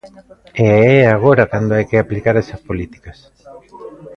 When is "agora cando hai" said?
1.15-1.85